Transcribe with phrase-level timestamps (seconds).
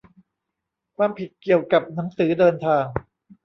[0.97, 2.85] ความผิดเกี่ยวกับหนังสือเดินทาง